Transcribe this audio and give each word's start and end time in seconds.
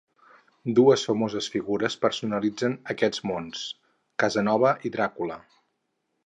Dues 0.79 1.01
famoses 1.09 1.49
figures 1.55 1.97
personifiquen 2.05 2.77
aquests 2.95 3.23
mons, 3.33 3.63
Casanova 4.25 4.73
i 4.91 4.95
Dràcula. 4.97 5.39